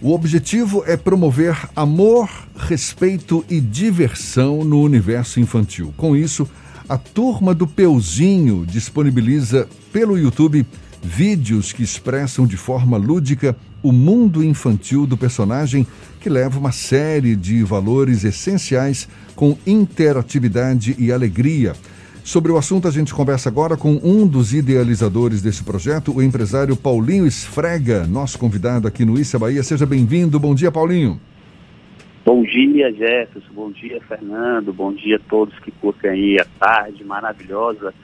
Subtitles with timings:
[0.00, 5.92] O objetivo é promover amor, respeito e diversão no universo infantil.
[5.96, 6.48] Com isso,
[6.88, 10.64] a turma do Peuzinho disponibiliza pelo YouTube
[11.02, 15.84] vídeos que expressam de forma lúdica o mundo infantil do personagem,
[16.20, 21.74] que leva uma série de valores essenciais com interatividade e alegria.
[22.24, 26.76] Sobre o assunto, a gente conversa agora com um dos idealizadores desse projeto, o empresário
[26.76, 29.62] Paulinho Esfrega, nosso convidado aqui no Issa Bahia.
[29.62, 30.38] Seja bem-vindo.
[30.38, 31.20] Bom dia, Paulinho.
[32.24, 33.52] Bom dia, Jefferson.
[33.54, 34.72] Bom dia, Fernando.
[34.72, 37.94] Bom dia a todos que curtem aí a tarde maravilhosa.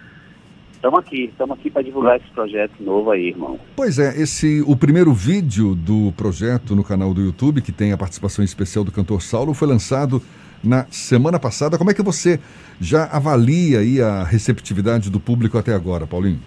[0.73, 3.59] Estamos aqui, estamos aqui para divulgar esse projeto novo aí, irmão.
[3.75, 7.97] Pois é, esse o primeiro vídeo do projeto no canal do YouTube, que tem a
[7.97, 10.23] participação especial do cantor Saulo, foi lançado
[10.65, 11.79] na semana passada.
[11.79, 12.41] Como é que você
[12.81, 16.41] já avalia aí a receptividade do público até agora, Paulinho?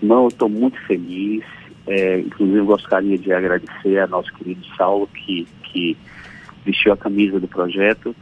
[0.00, 1.44] Irmão, eu estou muito feliz.
[1.86, 5.96] É, inclusive, gostaria de agradecer a nosso querido Saulo, que, que
[6.64, 8.14] vestiu a camisa do projeto.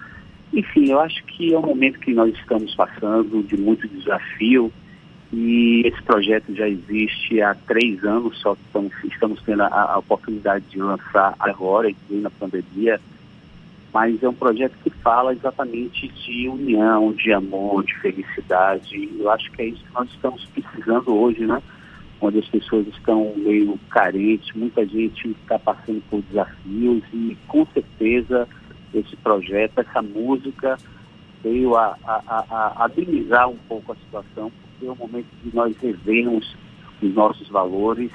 [0.52, 4.72] Enfim, eu acho que é um momento que nós estamos passando de muito desafio
[5.32, 10.64] e esse projeto já existe há três anos, só estamos, estamos tendo a, a oportunidade
[10.70, 13.00] de lançar agora, inclusive na pandemia,
[13.96, 19.08] mas é um projeto que fala exatamente de união, de amor, de felicidade.
[19.18, 21.62] Eu acho que é isso que nós estamos precisando hoje, né?
[22.20, 28.46] Onde as pessoas estão meio carentes, muita gente está passando por desafios e com certeza
[28.92, 30.76] esse projeto, essa música
[31.42, 36.54] veio a, a, amenizar um pouco a situação, porque é o momento de nós revermos
[37.00, 38.10] os nossos valores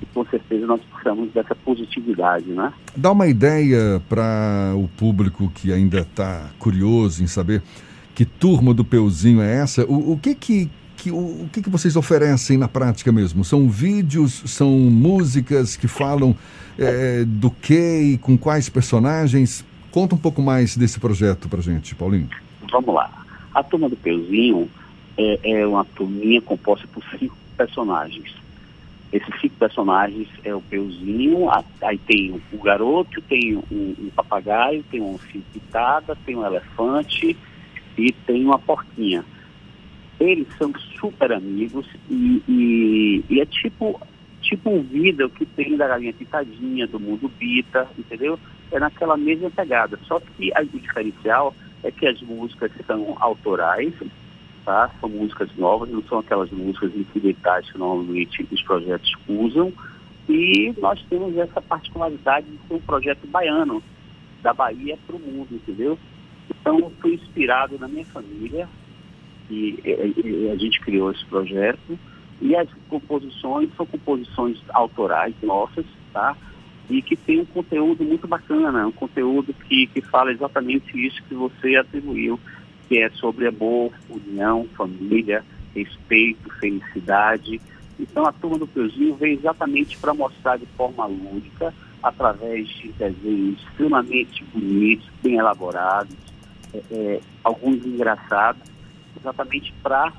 [0.00, 2.72] e com certeza nós precisamos dessa positividade, né?
[2.94, 7.62] Dá uma ideia para o público que ainda está curioso em saber
[8.14, 9.84] que turma do Peuzinho é essa.
[9.86, 13.44] O, o que que, que o, o, que que vocês oferecem na prática mesmo?
[13.44, 16.36] São vídeos, são músicas que falam
[16.78, 19.64] é, do que e com quais personagens?
[19.90, 22.28] Conta um pouco mais desse projeto para gente, Paulinho.
[22.70, 23.10] Vamos lá.
[23.54, 24.68] A turma do Peuzinho
[25.16, 28.45] é, é uma turminha composta por cinco personagens
[29.12, 31.48] esses cinco personagens é o Peuzinho,
[31.80, 37.36] aí tem o garoto, tem um, papagaio, tem um fio pitada, tem um elefante
[37.96, 39.24] e tem uma porquinha.
[40.18, 44.00] Eles são super amigos e, e, e é tipo,
[44.42, 48.38] tipo um vídeo que tem da galinha pitadinha, do mundo bita, entendeu?
[48.72, 49.98] É naquela mesma pegada.
[50.06, 53.94] Só que a, o diferencial é que as músicas são autorais,
[54.66, 54.90] tá?
[55.00, 59.72] São músicas novas, não são aquelas músicas incidentais que normalmente os projetos usam.
[60.28, 63.80] E nós temos essa particularidade de ser um projeto baiano,
[64.42, 65.96] da Bahia para o mundo, entendeu?
[66.50, 68.68] Então, fui inspirado na minha família,
[69.48, 71.98] e, e, a gente criou esse projeto.
[72.40, 76.36] E as composições são composições autorais nossas, tá?
[76.90, 81.34] E que tem um conteúdo muito bacana, um conteúdo que, que fala exatamente isso que
[81.34, 82.38] você atribuiu
[82.88, 87.60] que é sobre amor, união, família, respeito, felicidade.
[87.98, 93.60] Então a turma do Peuzinho veio exatamente para mostrar de forma lúdica, através de desenhos
[93.62, 96.14] extremamente bonitos, bem elaborados,
[96.72, 98.62] é, é, alguns engraçados,
[99.18, 100.12] exatamente para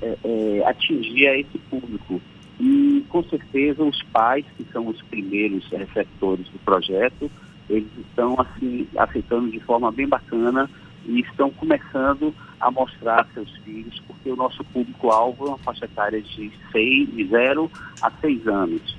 [0.00, 2.20] é, é, atingir a esse público.
[2.58, 7.30] E com certeza os pais, que são os primeiros receptores do projeto,
[7.70, 10.68] eles estão assim aceitando de forma bem bacana
[11.06, 16.20] e estão começando a mostrar seus filhos, porque o nosso público-alvo é uma faixa etária
[16.20, 17.70] de 6, de 0
[18.02, 18.96] a 6 anos.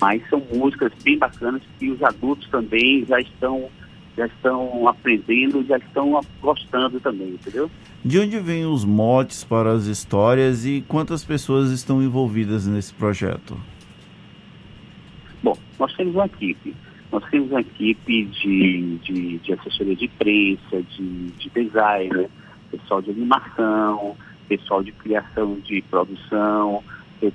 [0.00, 3.70] Mas são músicas bem bacanas que os adultos também já estão
[4.16, 7.70] já estão aprendendo, já estão gostando também, entendeu?
[8.02, 13.60] De onde vêm os motes para as histórias e quantas pessoas estão envolvidas nesse projeto?
[15.42, 16.74] Bom, nós temos uma equipe.
[17.12, 22.28] Nós temos uma equipe de, de, de assessoria de imprensa, de, de design,
[22.70, 24.16] pessoal de animação,
[24.48, 26.82] pessoal de criação de produção,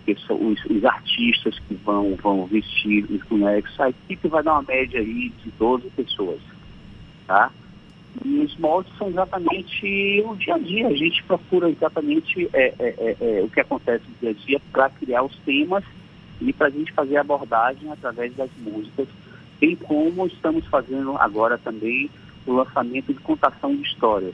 [0.06, 3.80] pessoal, os, os, artistas que vão, vão vestir os bonecos.
[3.80, 6.40] A equipe vai dar uma média aí de 12 pessoas.
[7.26, 7.52] Tá?
[8.26, 10.88] E os moldes são exatamente o dia a dia.
[10.88, 14.62] A gente procura exatamente é, é, é, é o que acontece no dia a dia
[14.72, 15.84] para criar os temas
[16.41, 19.08] e para a gente fazer a abordagem através das músicas
[19.61, 22.09] bem como estamos fazendo agora também
[22.47, 24.34] o lançamento de contação de histórias.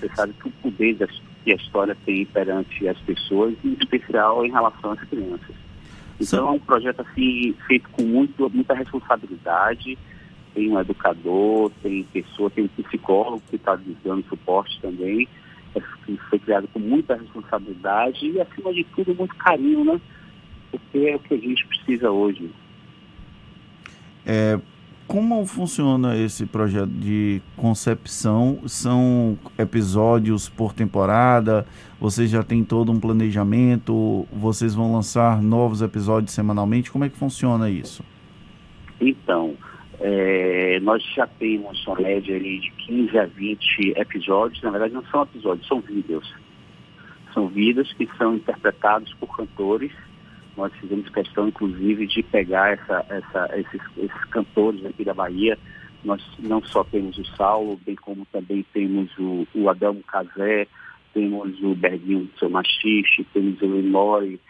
[0.00, 0.96] Você sabe que o poder
[1.44, 5.54] que a história tem perante as pessoas, em especial em relação às crianças.
[6.18, 9.96] Então é um projeto assim feito com muito, muita responsabilidade.
[10.54, 15.28] Tem um educador, tem pessoa, tem um psicólogo que está dando suporte também.
[15.74, 15.80] É,
[16.28, 20.00] foi criado com muita responsabilidade e, acima de tudo, muito carinho, né?
[20.70, 22.50] Porque é o que a gente precisa hoje.
[24.26, 24.58] É,
[25.10, 28.60] como funciona esse projeto de concepção?
[28.66, 31.66] São episódios por temporada?
[31.98, 34.24] Vocês já têm todo um planejamento?
[34.32, 36.92] Vocês vão lançar novos episódios semanalmente?
[36.92, 38.04] Como é que funciona isso?
[39.00, 39.56] Então,
[39.98, 44.62] é, nós já temos uma média de 15 a 20 episódios.
[44.62, 46.32] Na verdade, não são episódios, são vídeos.
[47.34, 49.90] São vídeos que são interpretados por cantores
[50.60, 55.58] nós fizemos questão, inclusive, de pegar essa, essa, esses, esses cantores aqui da Bahia.
[56.04, 60.66] Nós não só temos o Saulo, bem como também temos o, o Adelmo Casé,
[61.14, 64.40] temos o Berguinho do seu Machixe, temos o Limori,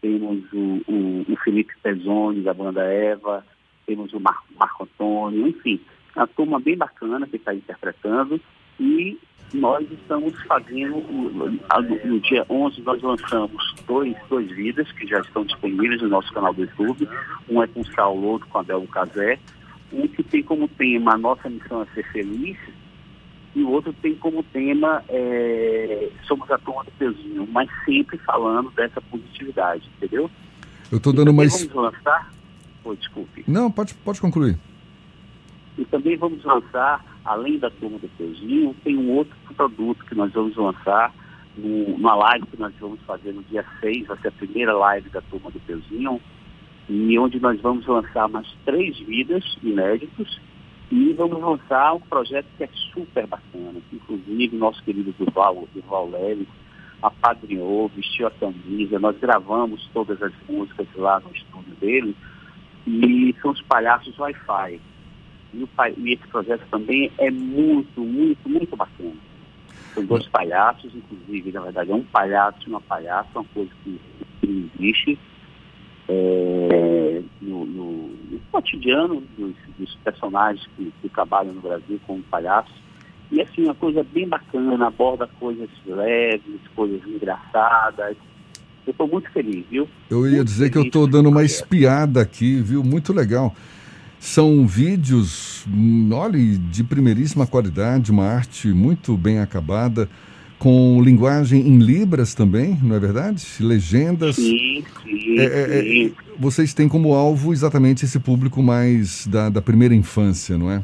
[0.00, 3.44] temos o, o, o, Felipe Pezzoni, da banda Eva,
[3.86, 5.80] temos o Mar, Marco Antônio, enfim,
[6.16, 8.40] uma turma bem bacana que está interpretando
[8.78, 9.18] e
[9.54, 11.02] nós estamos fazendo,
[12.04, 16.52] no dia 11 nós lançamos dois, dois vídeos que já estão disponíveis no nosso canal
[16.52, 17.08] do YouTube.
[17.48, 19.38] Um é com o Saulo, outro com a Bel Casé.
[19.92, 22.58] Um que tem como tema a nossa missão é ser feliz
[23.54, 28.70] e o outro tem como tema é, somos a turma do pezinho, mas sempre falando
[28.70, 30.30] dessa positividade, entendeu?
[30.92, 31.64] Eu estou dando mais.
[31.66, 32.32] Vamos lançar?
[32.98, 33.44] Desculpe.
[33.46, 34.56] Não, pode, pode concluir.
[35.78, 40.32] E também vamos lançar, além da turma do Peuzinho, tem um outro produto que nós
[40.32, 41.14] vamos lançar
[41.56, 45.20] numa live que nós vamos fazer no dia 6, vai ser a primeira live da
[45.22, 46.20] turma do Peuzinho,
[46.88, 50.40] e onde nós vamos lançar mais três vidas inéditos
[50.90, 56.10] e vamos lançar um projeto que é super bacana, que inclusive nosso querido Durval, Durval
[56.10, 56.48] Leves
[57.02, 62.16] apadrinhou, vestiu a camisa, nós gravamos todas as músicas lá no estúdio dele,
[62.86, 64.80] e são os palhaços Wi-Fi.
[65.52, 65.68] E, o,
[65.98, 69.14] e esse projeto também é muito, muito, muito bacana.
[69.94, 74.00] São dois palhaços, inclusive, na verdade, é um palhaço e uma palhaça, uma coisa que,
[74.40, 75.18] que não existe
[76.08, 77.92] é, no, no,
[78.30, 82.74] no, cotidiano dos, dos personagens que, que, trabalham no Brasil como palhaços.
[83.30, 88.16] E assim, uma coisa bem bacana, aborda coisas leves, coisas engraçadas.
[88.86, 89.86] Eu estou muito feliz, viu?
[90.08, 92.82] Eu ia muito dizer que eu estou dando uma espiada aqui, viu?
[92.82, 93.54] Muito legal.
[94.18, 100.08] São vídeos, hum, olha, de primeiríssima qualidade, uma arte muito bem acabada,
[100.58, 103.44] com linguagem em libras também, não é verdade?
[103.60, 104.34] Legendas.
[104.34, 109.62] Sim, sim, é, é, é, vocês têm como alvo exatamente esse público mais da, da
[109.62, 110.82] primeira infância, não é?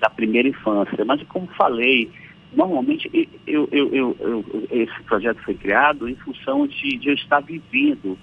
[0.00, 1.04] Da primeira infância.
[1.04, 2.08] Mas como falei,
[2.54, 3.10] normalmente
[3.46, 8.16] eu, eu, eu, esse projeto foi criado em função de, de eu estar vivendo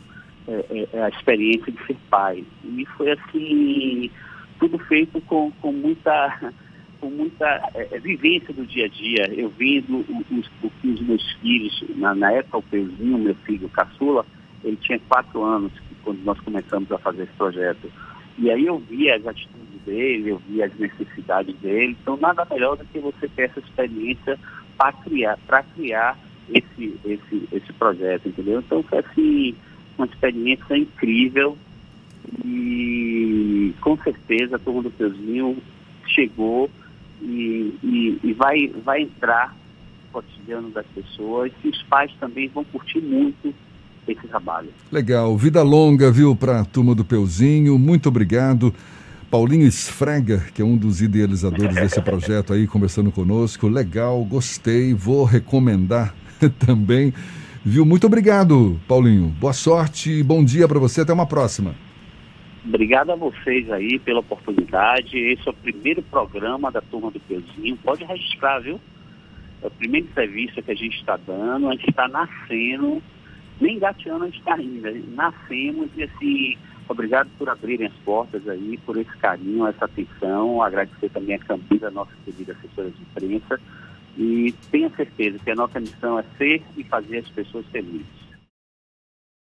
[0.51, 2.43] é, é, é, a experiência de ser pai.
[2.65, 4.11] E foi assim,
[4.59, 6.51] tudo feito com, com muita,
[6.99, 9.33] com muita é, é vivência do dia a dia.
[9.33, 10.51] Eu vendo os,
[10.83, 14.25] os, meus filhos, na, na época o Peuzinho, meu filho caçula,
[14.61, 15.71] ele tinha quatro anos
[16.03, 17.89] quando nós começamos a fazer esse projeto.
[18.37, 21.95] E aí eu via as atitudes dele, eu via as necessidades dele.
[22.01, 24.37] Então nada melhor do que você ter essa experiência
[24.77, 26.17] para criar, para criar
[26.49, 28.59] esse, esse, esse projeto, entendeu?
[28.59, 29.55] Então foi assim
[30.01, 31.57] uma experiência incrível
[32.43, 35.57] e com certeza a turma do Peuzinho
[36.07, 36.69] chegou
[37.21, 39.55] e, e, e, vai, vai entrar
[40.05, 43.53] no cotidiano das pessoas e os pais também vão curtir muito
[44.07, 44.69] esse trabalho.
[44.91, 48.73] Legal, vida longa, viu, para a turma do Peuzinho, muito obrigado.
[49.29, 53.67] Paulinho Esfrega, que é um dos idealizadores desse projeto aí, conversando conosco.
[53.67, 56.13] Legal, gostei, vou recomendar
[56.65, 57.13] também.
[57.63, 57.85] Viu?
[57.85, 59.27] Muito obrigado, Paulinho.
[59.39, 61.01] Boa sorte e bom dia para você.
[61.01, 61.75] Até uma próxima.
[62.65, 65.15] Obrigado a vocês aí pela oportunidade.
[65.15, 67.77] Esse é o primeiro programa da Turma do Peuzinho.
[67.77, 68.79] Pode registrar, viu?
[69.61, 71.69] É o primeiro serviço que a gente está dando.
[71.69, 72.99] A gente está nascendo,
[73.59, 74.91] nem gateando a gente está ainda.
[75.13, 76.57] Nascemos e assim,
[76.89, 80.63] obrigado por abrirem as portas aí, por esse carinho, essa atenção.
[80.63, 83.59] Agradecer também a Camila, nossa querida assessora de imprensa
[84.17, 88.20] e tenha certeza que a nossa missão é ser e fazer as pessoas felizes.